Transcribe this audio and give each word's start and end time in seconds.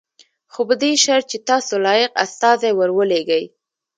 خو 0.51 0.61
په 0.67 0.75
دې 0.81 0.91
شرط 1.03 1.25
چې 1.31 1.37
تاسو 1.49 1.73
لایق 1.85 2.11
استازی 2.25 2.71
ور 2.75 2.89
ولېږئ. 2.97 3.43